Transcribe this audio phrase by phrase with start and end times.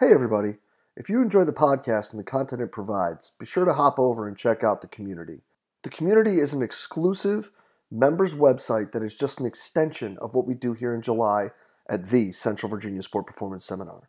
[0.00, 0.58] Hey, everybody.
[0.96, 4.28] If you enjoy the podcast and the content it provides, be sure to hop over
[4.28, 5.40] and check out the community.
[5.82, 7.50] The community is an exclusive
[7.90, 11.48] members website that is just an extension of what we do here in July
[11.90, 14.08] at the Central Virginia Sport Performance Seminar.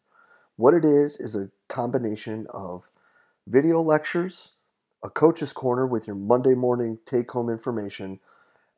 [0.58, 2.92] What it is is a combination of
[3.48, 4.52] video lectures,
[5.04, 8.20] a coach's corner with your Monday morning take home information,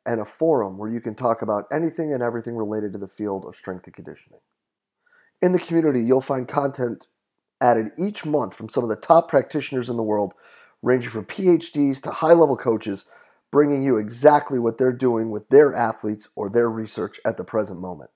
[0.06, 3.44] and a forum where you can talk about anything and everything related to the field
[3.44, 4.40] of strength and conditioning.
[5.42, 7.08] In the community, you'll find content
[7.60, 10.34] added each month from some of the top practitioners in the world,
[10.82, 13.06] ranging from PhDs to high level coaches,
[13.50, 17.80] bringing you exactly what they're doing with their athletes or their research at the present
[17.80, 18.10] moment.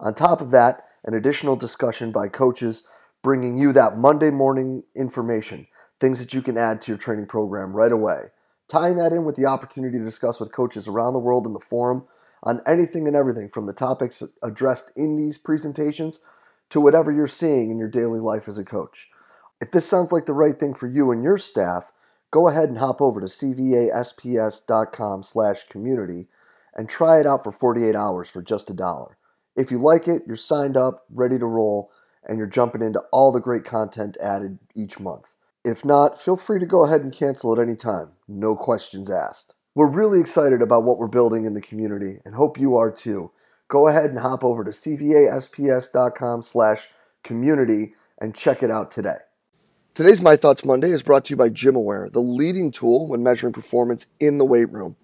[0.00, 2.82] On top of that, an additional discussion by coaches
[3.22, 5.66] bringing you that Monday morning information,
[5.98, 8.28] things that you can add to your training program right away.
[8.68, 11.60] Tying that in with the opportunity to discuss with coaches around the world in the
[11.60, 12.06] forum
[12.42, 16.20] on anything and everything from the topics addressed in these presentations
[16.70, 19.08] to whatever you're seeing in your daily life as a coach.
[19.60, 21.92] If this sounds like the right thing for you and your staff,
[22.30, 26.28] go ahead and hop over to cvasps.com slash community
[26.74, 29.18] and try it out for 48 hours for just a dollar.
[29.56, 31.90] If you like it, you're signed up, ready to roll,
[32.26, 35.34] and you're jumping into all the great content added each month.
[35.64, 38.12] If not, feel free to go ahead and cancel at any time.
[38.26, 39.54] No questions asked.
[39.74, 43.30] We're really excited about what we're building in the community and hope you are too.
[43.70, 46.88] Go ahead and hop over to cvasps.com slash
[47.22, 49.18] community and check it out today.
[49.94, 53.52] Today's My Thoughts Monday is brought to you by GymAware, the leading tool when measuring
[53.52, 54.96] performance in the weight room.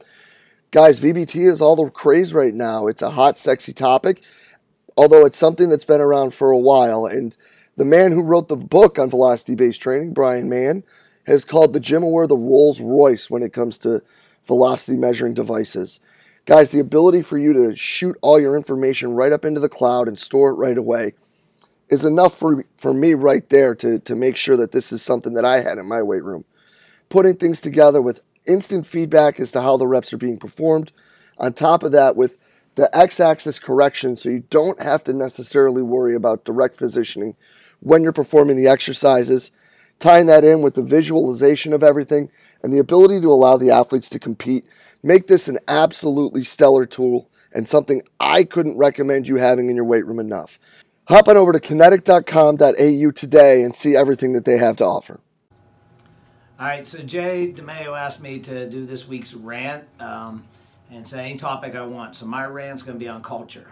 [0.73, 2.89] Guys, VBT is all the craze right now.
[2.89, 4.21] It's a hot, sexy topic,
[4.97, 7.07] although it's something that's been around for a while.
[7.07, 7.37] And
[7.77, 10.83] the man who wrote the book on velocity based training, Bryan Mann,
[11.25, 14.03] has called the GymAware the Rolls Royce when it comes to
[14.45, 16.01] velocity measuring devices.
[16.47, 20.07] Guys, the ability for you to shoot all your information right up into the cloud
[20.07, 21.13] and store it right away
[21.89, 25.35] is enough for, for me right there to, to make sure that this is something
[25.35, 26.45] that I had in my weight room.
[27.09, 30.93] Putting things together with instant feedback as to how the reps are being performed.
[31.39, 32.39] On top of that, with
[32.77, 37.35] the x axis correction, so you don't have to necessarily worry about direct positioning
[37.81, 39.51] when you're performing the exercises,
[39.99, 42.31] tying that in with the visualization of everything
[42.63, 44.65] and the ability to allow the athletes to compete.
[45.03, 49.85] Make this an absolutely stellar tool and something I couldn't recommend you having in your
[49.85, 50.59] weight room enough.
[51.09, 55.21] Hop on over to kinetic.com.au today and see everything that they have to offer.
[56.59, 60.45] All right, so Jay DeMayo asked me to do this week's rant um,
[60.91, 62.17] and say any topic I want.
[62.17, 63.71] So my rant's going to be on culture.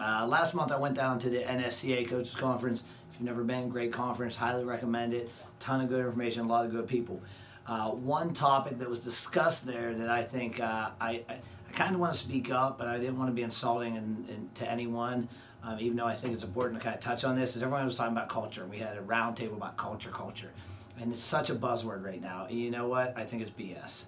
[0.00, 2.82] Uh, last month I went down to the NSCA Coaches Conference
[3.14, 5.30] if you've never been, great conference, highly recommend it.
[5.60, 7.22] Ton of good information, a lot of good people.
[7.66, 11.38] Uh, one topic that was discussed there that I think uh, I, I,
[11.74, 14.50] kind of want to speak up, but I didn't want to be insulting in, in,
[14.54, 15.28] to anyone,
[15.62, 17.84] um, even though I think it's important to kind of touch on this, is everyone
[17.84, 18.66] was talking about culture.
[18.66, 20.52] We had a roundtable about culture, culture.
[21.00, 22.46] And it's such a buzzword right now.
[22.48, 23.14] And you know what?
[23.16, 24.04] I think it's BS.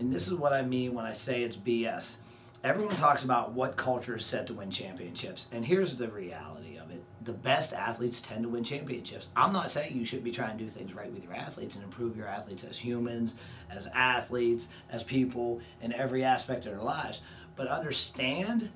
[0.00, 2.16] And this is what I mean when I say it's BS.
[2.64, 5.46] Everyone talks about what culture is set to win championships.
[5.52, 6.77] And here's the reality
[7.22, 9.28] the best athletes tend to win championships.
[9.36, 11.84] I'm not saying you should be trying to do things right with your athletes and
[11.84, 13.34] improve your athletes as humans,
[13.70, 17.22] as athletes, as people in every aspect of their lives.
[17.56, 18.70] But understand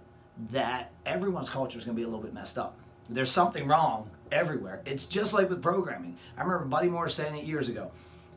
[0.51, 2.79] that everyone's culture is going to be a little bit messed up.
[3.09, 4.81] There's something wrong everywhere.
[4.87, 6.17] It's just like with programming.
[6.37, 7.91] I remember Buddy Morris saying it years ago.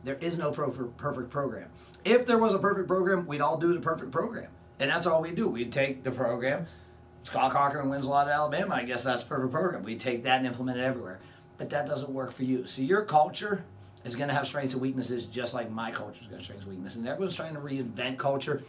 [0.04, 1.68] There is no perfect program.
[2.04, 4.50] If there was a perfect program, we'd all do the perfect program.
[4.78, 5.48] And that's all we do.
[5.48, 6.66] We'd take the program,
[7.26, 8.76] Scott Cochran wins a lot at Alabama.
[8.76, 9.82] I guess that's a perfect program.
[9.82, 11.18] We take that and implement it everywhere.
[11.58, 12.66] But that doesn't work for you.
[12.68, 13.64] So your culture
[14.04, 16.44] is going to have strengths and weaknesses, just like my culture is going to have
[16.44, 16.98] strengths and weaknesses.
[16.98, 18.62] And everyone's trying to reinvent culture,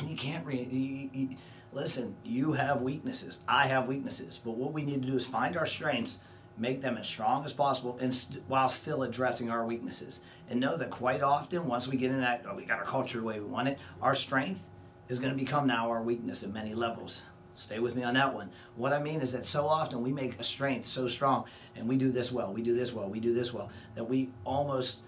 [0.00, 0.68] and you can't re.
[0.70, 1.36] You, you,
[1.72, 3.38] listen, you have weaknesses.
[3.48, 4.38] I have weaknesses.
[4.44, 6.18] But what we need to do is find our strengths,
[6.58, 10.20] make them as strong as possible, and st- while still addressing our weaknesses.
[10.50, 13.16] And know that quite often, once we get in that, oh, we got our culture
[13.16, 14.60] the way we want it, our strength
[15.08, 17.22] is going to become now our weakness at many levels.
[17.58, 18.50] Stay with me on that one.
[18.76, 21.44] What I mean is that so often we make a strength so strong
[21.74, 24.30] and we do this well, we do this well, we do this well, that we
[24.44, 24.98] almost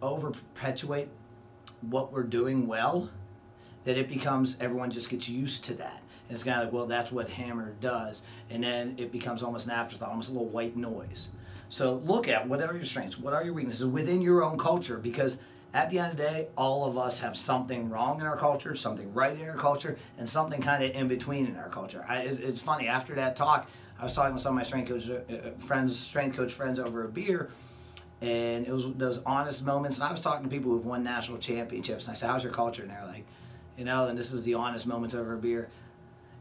[0.00, 1.08] over perpetuate
[1.80, 3.10] what we're doing well,
[3.82, 6.00] that it becomes everyone just gets used to that.
[6.28, 8.22] And it's kind of like, well, that's what Hammer does.
[8.48, 11.30] And then it becomes almost an afterthought, almost a little white noise.
[11.68, 14.98] So look at what are your strengths, what are your weaknesses within your own culture,
[14.98, 15.38] because
[15.74, 18.74] at the end of the day, all of us have something wrong in our culture,
[18.74, 22.04] something right in our culture, and something kind of in between in our culture.
[22.08, 22.88] I, it's, it's, funny.
[22.88, 23.68] After that talk,
[23.98, 26.78] I was talking with some of my strength coach uh, uh, friends, strength coach friends
[26.78, 27.50] over a beer,
[28.22, 29.98] and it was those honest moments.
[29.98, 32.52] And I was talking to people who've won national championships, and I said, "How's your
[32.52, 33.26] culture?" And they're like,
[33.76, 35.68] "You know," and this was the honest moments over a beer.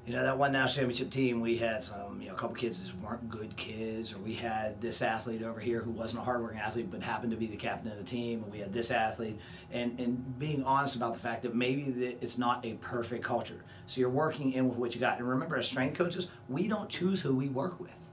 [0.07, 2.81] You know that one national championship team we had some you know a couple kids
[2.81, 6.59] that weren't good kids or we had this athlete over here who wasn't a hardworking
[6.59, 9.37] athlete but happened to be the captain of the team and we had this athlete.
[9.73, 11.81] And and being honest about the fact that maybe
[12.21, 13.65] it's not a perfect culture.
[13.85, 15.19] So you're working in with what you got.
[15.19, 18.09] And remember as strength coaches we don't choose who we work with.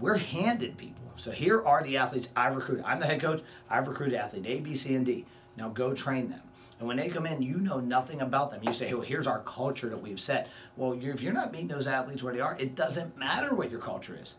[0.00, 1.04] We're handed people.
[1.16, 2.86] So here are the athletes i've recruited.
[2.86, 3.42] I'm the head coach.
[3.68, 5.26] I've recruited athlete a b c and d
[5.56, 6.42] now go train them
[6.78, 8.60] and when they come in, you know nothing about them.
[8.62, 10.48] You say, well, here's our culture that we've set.
[10.76, 13.70] Well, you're, if you're not meeting those athletes where they are, it doesn't matter what
[13.70, 14.34] your culture is.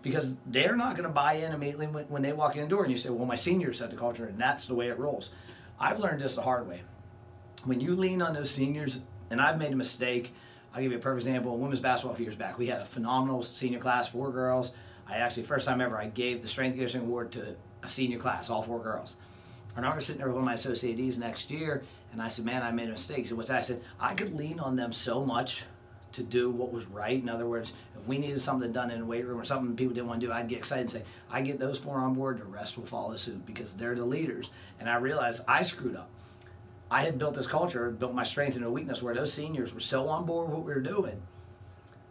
[0.00, 2.82] Because they're not going to buy in immediately when, when they walk in the door
[2.82, 5.30] and you say, well, my seniors set the culture and that's the way it rolls.
[5.78, 6.82] I've learned this the hard way.
[7.64, 8.98] When you lean on those seniors,
[9.30, 10.34] and I've made a mistake,
[10.74, 11.56] I'll give you a perfect example.
[11.56, 14.72] Women's basketball a few years back, we had a phenomenal senior class, four girls.
[15.06, 18.50] I actually, first time ever, I gave the strength conditioning award to a senior class,
[18.50, 19.16] all four girls.
[19.76, 21.82] And I was sitting there with my associates next year,
[22.12, 23.82] and I said, "Man, I made a mistake." So I said?
[23.98, 25.64] I could lean on them so much
[26.12, 27.20] to do what was right.
[27.20, 29.94] In other words, if we needed something done in a weight room or something people
[29.94, 32.38] didn't want to do, I'd get excited and say, "I get those four on board.
[32.38, 36.10] The rest will follow suit because they're the leaders." And I realized I screwed up.
[36.90, 39.80] I had built this culture, built my strength into a weakness, where those seniors were
[39.80, 41.22] so on board with what we were doing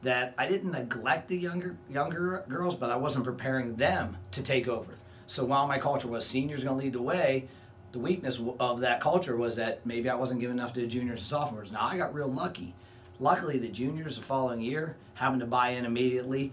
[0.02, 4.68] that I didn't neglect the younger younger girls, but I wasn't preparing them to take
[4.68, 4.94] over.
[5.32, 7.48] So while my culture was seniors going to lead the way,
[7.94, 11.20] the weakness of that culture was that maybe I wasn't giving enough to the juniors
[11.20, 11.72] and sophomores.
[11.72, 12.76] Now I got real lucky.
[13.18, 16.52] Luckily, the juniors the following year having to buy in immediately,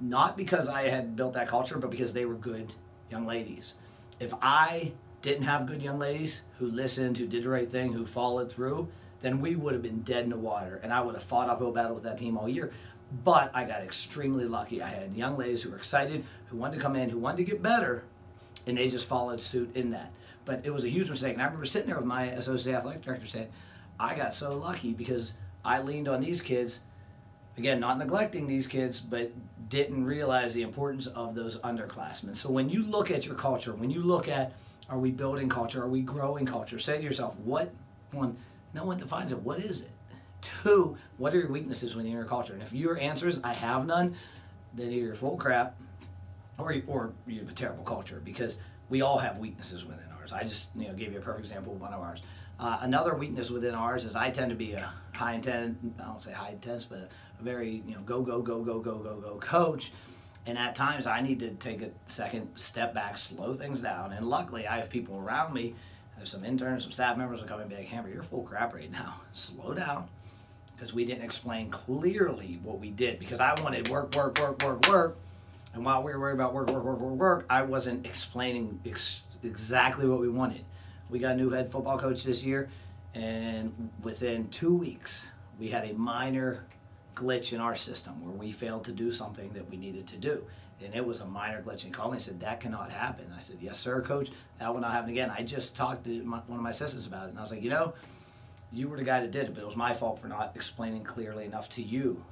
[0.00, 2.72] not because I had built that culture, but because they were good
[3.10, 3.74] young ladies.
[4.20, 4.92] If I
[5.22, 8.92] didn't have good young ladies who listened, who did the right thing, who followed through,
[9.22, 11.72] then we would have been dead in the water, and I would have fought uphill
[11.72, 12.70] battle with that team all year.
[13.24, 14.80] But I got extremely lucky.
[14.80, 17.42] I had young ladies who were excited, who wanted to come in, who wanted to
[17.42, 18.04] get better,
[18.66, 20.10] and they just followed suit in that.
[20.44, 21.34] But it was a huge mistake.
[21.34, 23.48] And I remember sitting there with my associate athletic director saying,
[23.98, 25.34] I got so lucky because
[25.64, 26.80] I leaned on these kids,
[27.58, 29.30] again, not neglecting these kids, but
[29.68, 32.36] didn't realize the importance of those underclassmen.
[32.36, 34.52] So when you look at your culture, when you look at
[34.88, 37.72] are we building culture, are we growing culture, say to yourself, what,
[38.10, 38.36] one,
[38.74, 39.90] no one defines it, what is it?
[40.40, 42.54] Two, what are your weaknesses within your culture?
[42.54, 44.16] And if your answer is, I have none,
[44.74, 45.76] then you're full crap
[46.60, 48.58] or, or you have a terrible culture because
[48.88, 50.32] we all have weaknesses within ours.
[50.32, 52.22] I just you know gave you a perfect example of one of ours.
[52.58, 56.22] Uh, another weakness within ours is I tend to be a high intent, I don't
[56.22, 59.38] say high intense, but a, very you know go go go go go go go
[59.38, 59.92] coach.
[60.46, 64.12] And at times I need to take a second step back, slow things down.
[64.12, 65.74] And luckily I have people around me.
[66.16, 68.74] There's some interns, some staff members will come and be like, Hammer, you're full crap
[68.74, 69.22] right now.
[69.32, 70.06] Slow down.
[70.74, 73.18] Because we didn't explain clearly what we did.
[73.18, 75.16] Because I wanted work, work, work, work, work
[75.74, 79.22] and while we were worried about work, work, work, work, work, I wasn't explaining ex-
[79.42, 80.64] exactly what we wanted.
[81.08, 82.68] We got a new head football coach this year,
[83.14, 85.28] and within two weeks,
[85.58, 86.64] we had a minor
[87.14, 90.44] glitch in our system where we failed to do something that we needed to do.
[90.82, 91.84] And it was a minor glitch.
[91.84, 93.26] And called me and said, That cannot happen.
[93.36, 94.30] I said, Yes, sir, coach.
[94.58, 95.30] That will not happen again.
[95.30, 97.30] I just talked to my, one of my assistants about it.
[97.30, 97.92] And I was like, You know,
[98.72, 101.04] you were the guy that did it, but it was my fault for not explaining
[101.04, 102.24] clearly enough to you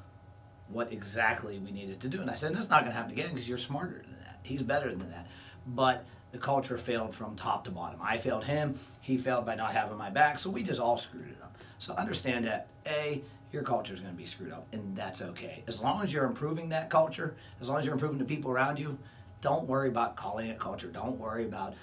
[0.68, 2.20] what exactly we needed to do.
[2.20, 4.40] And I said, that's not going to happen again because you're smarter than that.
[4.42, 5.26] He's better than that.
[5.66, 8.00] But the culture failed from top to bottom.
[8.02, 8.78] I failed him.
[9.00, 10.38] He failed by not having my back.
[10.38, 11.56] So we just all screwed it up.
[11.78, 13.22] So understand that, A,
[13.52, 15.62] your culture is going to be screwed up, and that's okay.
[15.66, 18.78] As long as you're improving that culture, as long as you're improving the people around
[18.78, 18.98] you,
[19.40, 20.88] don't worry about calling it culture.
[20.88, 21.75] Don't worry about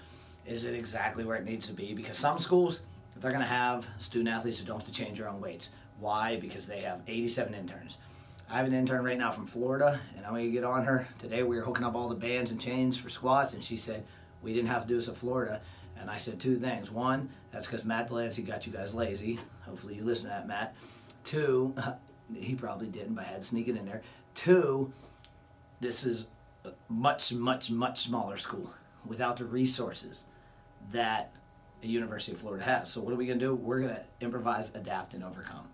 [0.46, 2.82] is it exactly where it needs to be because some schools
[3.15, 5.70] they're going to have student athletes who don't have to change their own weights.
[6.00, 6.36] Why?
[6.36, 7.98] Because they have 87 interns.
[8.50, 11.08] I have an intern right now from Florida, and I'm to get on her.
[11.18, 14.06] Today we were hooking up all the bands and chains for squats, and she said,
[14.44, 15.62] We didn't have to do this at Florida.
[16.00, 16.92] And I said two things.
[16.92, 19.40] One, that's because Matt Delancey got you guys lazy.
[19.62, 20.75] Hopefully you listen to that, Matt.
[21.24, 21.74] Two,
[22.36, 24.04] he probably didn't, but I had to sneak it in there.
[24.36, 24.92] Two,
[25.80, 26.28] this is
[26.66, 28.72] a much, much, much smaller school
[29.06, 30.25] without the resources
[30.92, 31.32] that
[31.82, 32.92] a University of Florida has.
[32.92, 33.56] So what are we to do?
[33.56, 35.68] We're to improvise, adapt, and overcome.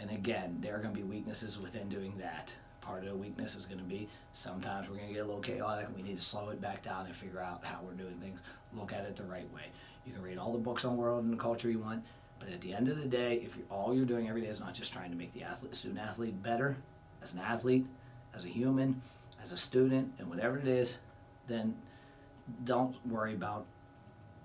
[0.00, 2.54] And again, there are going to be weaknesses within doing that.
[2.80, 5.42] Part of the weakness is going to be sometimes we're going to get a little
[5.42, 8.16] chaotic and we need to slow it back down and figure out how we're doing
[8.20, 8.40] things.
[8.72, 9.64] Look at it the right way.
[10.06, 12.02] You can read all the books on world and culture you want,
[12.38, 14.60] but at the end of the day, if you're, all you're doing every day is
[14.60, 16.76] not just trying to make the athlete, student athlete better
[17.22, 17.86] as an athlete,
[18.34, 19.02] as a human,
[19.42, 20.96] as a student, and whatever it is,
[21.46, 21.74] then
[22.64, 23.66] don't worry about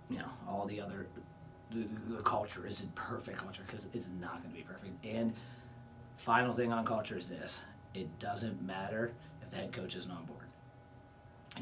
[0.10, 1.08] you know all the other
[1.72, 5.06] the, the culture isn't perfect culture because it's not going to be perfect.
[5.06, 5.34] And
[6.18, 7.62] final thing on culture is this:
[7.94, 10.46] it doesn't matter if the head coach isn't on board.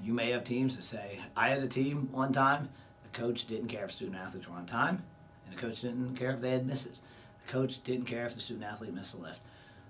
[0.03, 2.69] You may have teams that say, "I had a team one time.
[3.03, 5.03] The coach didn't care if student athletes were on time,
[5.45, 7.01] and the coach didn't care if they had misses.
[7.45, 9.39] The coach didn't care if the student athlete missed a lift."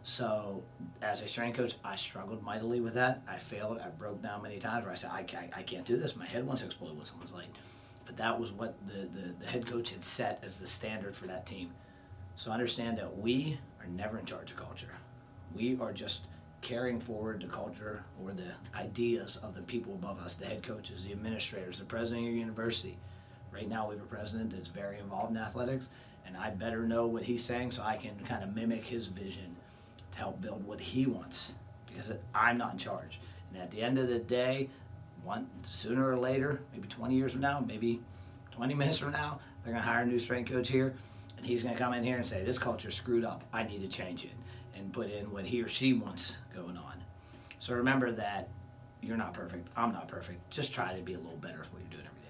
[0.05, 0.63] So,
[1.01, 3.21] as a strength coach, I struggled mightily with that.
[3.25, 3.79] I failed.
[3.79, 6.17] I broke down many times where I said, I can't, I can't do this.
[6.17, 7.47] My head wants to explode when someone's late.
[8.15, 11.25] But that was what the, the, the head coach had set as the standard for
[11.27, 11.71] that team.
[12.35, 14.93] So, understand that we are never in charge of culture.
[15.55, 16.21] We are just
[16.61, 21.03] carrying forward the culture or the ideas of the people above us the head coaches,
[21.03, 22.97] the administrators, the president of your university.
[23.51, 25.87] Right now, we have a president that's very involved in athletics,
[26.25, 29.55] and I better know what he's saying so I can kind of mimic his vision
[30.11, 31.51] to help build what he wants
[31.87, 33.19] because I'm not in charge.
[33.51, 34.69] And at the end of the day,
[35.23, 38.01] one sooner or later, maybe 20 years from now, maybe
[38.51, 40.93] 20 minutes from now, they're going to hire a new strength coach here,
[41.37, 43.43] and he's going to come in here and say, "This culture's screwed up.
[43.53, 44.31] I need to change it,"
[44.75, 46.93] and put in what he or she wants going on.
[47.59, 48.49] So remember that
[49.01, 49.69] you're not perfect.
[49.77, 50.49] I'm not perfect.
[50.49, 52.22] Just try to be a little better at what you're doing every.